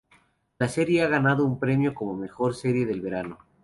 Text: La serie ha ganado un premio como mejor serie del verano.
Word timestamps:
La 0.57 0.67
serie 0.67 1.03
ha 1.03 1.07
ganado 1.07 1.45
un 1.45 1.59
premio 1.59 1.93
como 1.93 2.15
mejor 2.17 2.55
serie 2.55 2.87
del 2.87 3.01
verano. 3.01 3.37